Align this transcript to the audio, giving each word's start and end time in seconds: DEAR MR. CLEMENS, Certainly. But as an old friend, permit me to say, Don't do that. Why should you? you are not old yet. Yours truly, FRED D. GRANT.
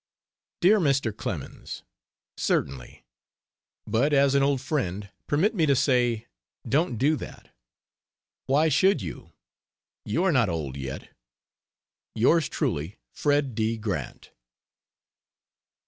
DEAR 0.61 0.79
MR. 0.79 1.15
CLEMENS, 1.15 1.83
Certainly. 2.35 3.05
But 3.85 4.13
as 4.13 4.33
an 4.33 4.41
old 4.41 4.59
friend, 4.59 5.11
permit 5.27 5.53
me 5.53 5.67
to 5.67 5.75
say, 5.75 6.25
Don't 6.67 6.97
do 6.97 7.15
that. 7.17 7.53
Why 8.47 8.67
should 8.67 9.03
you? 9.03 9.31
you 10.03 10.23
are 10.23 10.31
not 10.31 10.49
old 10.49 10.75
yet. 10.75 11.11
Yours 12.15 12.49
truly, 12.49 12.97
FRED 13.13 13.53
D. 13.53 13.77
GRANT. 13.77 14.31